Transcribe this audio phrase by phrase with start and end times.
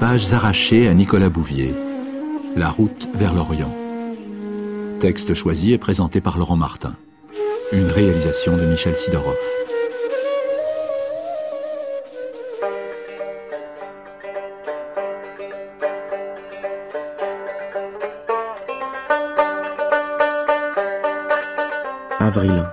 [0.00, 1.74] Pages arrachées à Nicolas Bouvier.
[2.56, 3.72] La route vers l'Orient.
[4.98, 6.94] Texte choisi et présenté par Laurent Martin.
[7.72, 9.36] Une réalisation de Michel Sidorov.
[22.30, 22.64] Avril.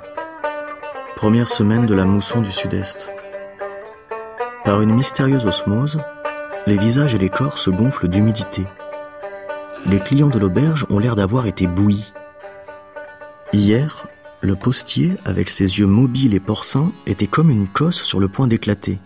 [1.15, 3.09] Première semaine de la mousson du sud-est.
[4.63, 5.99] Par une mystérieuse osmose,
[6.67, 8.67] les visages et les corps se gonflent d'humidité.
[9.87, 12.13] Les clients de l'auberge ont l'air d'avoir été bouillis.
[13.51, 14.05] Hier,
[14.41, 18.45] le postier, avec ses yeux mobiles et porcins, était comme une cosse sur le point
[18.45, 18.99] d'éclater.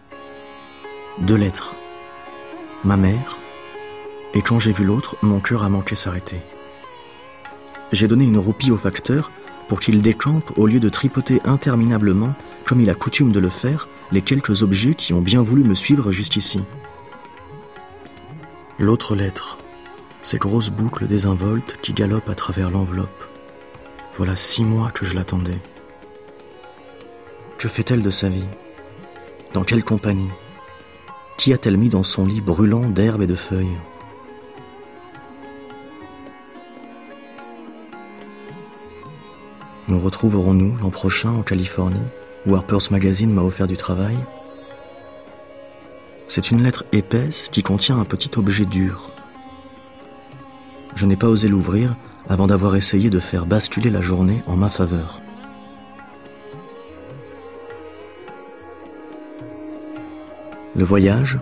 [1.20, 1.76] Deux lettres.
[2.84, 3.38] Ma mère.
[4.34, 6.42] Et quand j'ai vu l'autre, mon cœur a manqué s'arrêter.
[7.94, 9.32] J'ai donné une roupie au facteur
[9.72, 13.88] pour qu'il décampe au lieu de tripoter interminablement, comme il a coutume de le faire,
[14.12, 16.62] les quelques objets qui ont bien voulu me suivre jusqu'ici.
[18.80, 19.60] L'autre lettre,
[20.24, 23.24] ces grosses boucles désinvoltes qui galopent à travers l'enveloppe.
[24.18, 25.62] Voilà six mois que je l'attendais.
[27.58, 28.44] Que fait-elle de sa vie?
[29.54, 30.32] Dans quelle compagnie?
[31.38, 33.80] Qui a-t-elle mis dans son lit brûlant d'herbes et de feuilles?
[39.92, 42.00] Nous retrouverons-nous l'an prochain en Californie,
[42.46, 44.16] où Harper's Magazine m'a offert du travail?
[46.30, 49.12] C'est une lettre épaisse qui contient un petit objet dur.
[50.96, 51.98] Je n'ai pas osé l'ouvrir
[52.30, 55.20] avant d'avoir essayé de faire basculer la journée en ma faveur.
[60.74, 61.38] Le voyage,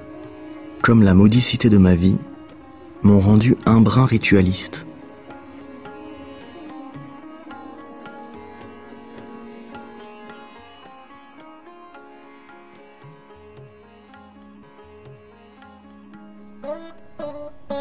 [0.82, 2.18] comme la maudicité de ma vie,
[3.04, 4.88] m'ont rendu un brin ritualiste.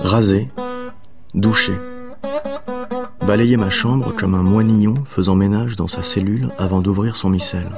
[0.08, 0.48] Raser,
[1.34, 1.76] doucher,
[3.26, 7.68] balayer ma chambre comme un moinillon faisant ménage dans sa cellule avant d'ouvrir son missel.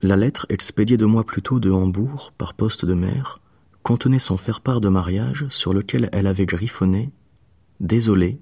[0.00, 3.40] La lettre expédiée deux mois plus tôt de Hambourg par poste de mer
[3.82, 7.12] contenait son faire-part de mariage sur lequel elle avait griffonné
[7.80, 8.40] Désolé,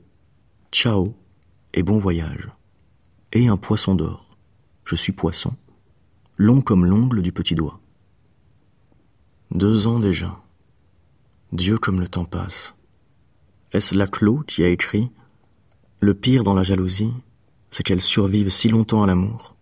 [0.70, 1.16] ciao
[1.74, 2.48] et bon voyage.
[3.32, 4.36] Et un poisson d'or.
[4.84, 5.56] Je suis poisson
[6.36, 7.80] long comme l'ongle du petit doigt.
[9.50, 10.42] Deux ans déjà.
[11.52, 12.74] Dieu comme le temps passe.
[13.72, 15.10] Est-ce Laclos qui a écrit
[16.00, 17.14] Le pire dans la jalousie,
[17.70, 19.56] c'est qu'elle survive si longtemps à l'amour?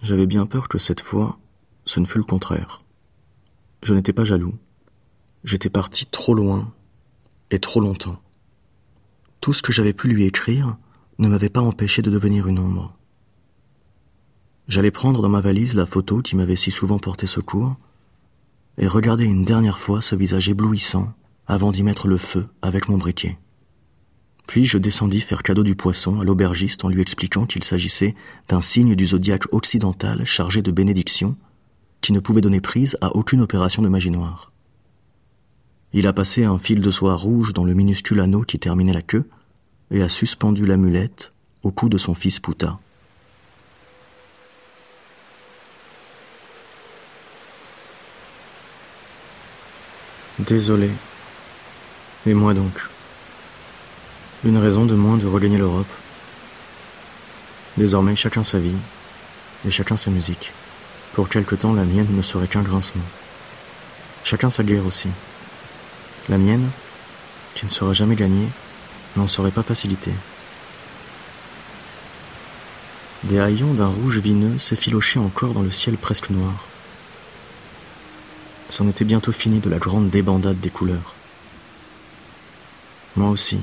[0.00, 1.38] J'avais bien peur que cette fois,
[1.84, 2.84] ce ne fût le contraire.
[3.82, 4.54] Je n'étais pas jaloux.
[5.44, 6.72] J'étais parti trop loin
[7.50, 8.20] et trop longtemps.
[9.40, 10.76] Tout ce que j'avais pu lui écrire
[11.18, 12.96] ne m'avait pas empêché de devenir une ombre.
[14.68, 17.76] J'allais prendre dans ma valise la photo qui m'avait si souvent porté secours
[18.78, 21.12] et regarder une dernière fois ce visage éblouissant
[21.46, 23.38] avant d'y mettre le feu avec mon briquet.
[24.46, 28.14] Puis je descendis faire cadeau du poisson à l'aubergiste en lui expliquant qu'il s'agissait
[28.48, 31.36] d'un signe du zodiaque occidental chargé de bénédiction
[32.00, 34.52] qui ne pouvait donner prise à aucune opération de magie noire.
[35.92, 39.02] Il a passé un fil de soie rouge dans le minuscule anneau qui terminait la
[39.02, 39.28] queue
[39.90, 42.80] et a suspendu l'amulette au cou de son fils Pouta.
[50.46, 50.90] Désolé.
[52.26, 52.72] Et moi donc
[54.44, 55.86] Une raison de moins de regagner l'Europe.
[57.76, 58.74] Désormais, chacun sa vie,
[59.64, 60.50] et chacun sa musique.
[61.12, 63.04] Pour quelque temps, la mienne ne serait qu'un grincement.
[64.24, 65.10] Chacun sa guerre aussi.
[66.28, 66.70] La mienne,
[67.54, 68.48] qui ne serait jamais gagnée,
[69.14, 70.14] n'en serait pas facilitée.
[73.24, 76.66] Des haillons d'un rouge vineux s'effilochaient encore dans le ciel presque noir
[78.72, 81.12] c'en était bientôt fini de la grande débandade des couleurs.
[83.16, 83.58] Moi aussi,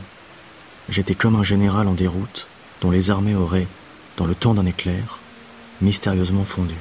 [0.88, 2.46] j'étais comme un général en déroute
[2.82, 3.68] dont les armées auraient,
[4.18, 5.18] dans le temps d'un éclair,
[5.82, 6.76] mystérieusement fondu.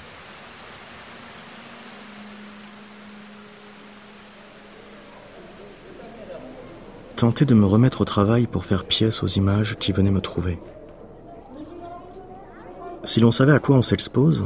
[7.16, 10.58] Tenter de me remettre au travail pour faire pièce aux images qui venaient me trouver.
[13.04, 14.44] Si l'on savait à quoi on s'expose,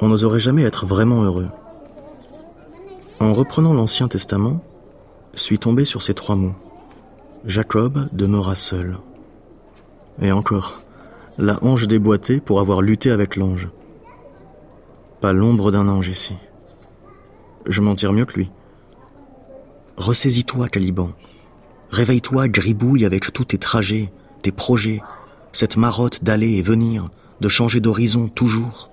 [0.00, 1.48] on n'oserait jamais être vraiment heureux.
[3.22, 4.64] En reprenant l'Ancien Testament,
[5.34, 6.56] suis tombé sur ces trois mots.
[7.44, 8.98] Jacob demeura seul.
[10.20, 10.82] Et encore,
[11.38, 13.68] la hanche déboîtée pour avoir lutté avec l'ange.
[15.20, 16.34] Pas l'ombre d'un ange ici.
[17.64, 18.50] Je m'en tire mieux que lui.
[19.98, 21.12] Ressaisis-toi, Caliban.
[21.92, 25.00] Réveille-toi, gribouille avec tous tes trajets, tes projets,
[25.52, 27.08] cette marotte d'aller et venir,
[27.40, 28.90] de changer d'horizon toujours.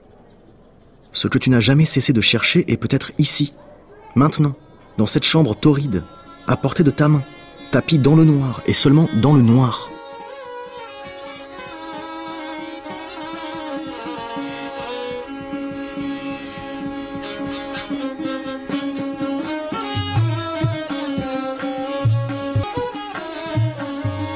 [1.13, 3.53] Ce que tu n'as jamais cessé de chercher est peut-être ici,
[4.19, 4.53] maintenant,
[4.97, 6.03] dans cette chambre torride,
[6.45, 7.23] à portée de ta main,
[7.71, 9.89] tapis dans le noir et seulement dans le noir.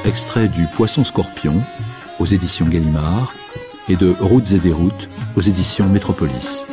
[0.06, 1.62] Extrait du Poisson Scorpion
[2.18, 3.34] aux éditions Gallimard
[3.90, 6.64] et de Routes et des routes aux éditions Métropolis.